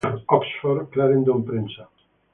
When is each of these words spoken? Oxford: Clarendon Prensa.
Oxford: 0.37 0.87
Clarendon 0.95 1.45
Prensa. 1.51 1.87